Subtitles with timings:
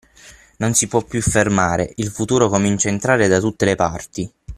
[0.57, 4.27] Non si può più fermare, il futuro comincia a entrare da tutte le parti.